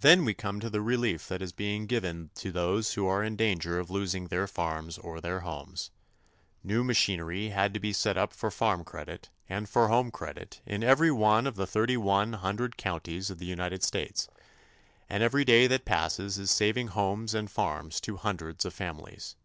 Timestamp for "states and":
13.84-15.22